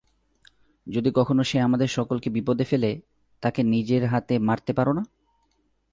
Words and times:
যদি 0.87 1.11
কখনো 1.15 1.43
সে 1.43 1.59
আমাদের 1.59 1.87
সকলকে 1.87 2.29
বিপদে 2.29 2.63
ফেলে, 2.63 2.99
তাকে 3.41 3.63
নিজের 3.63 4.07
হাতে 4.07 4.39
মারতে 4.39 4.73
পার 4.73 4.87
না? 4.95 5.03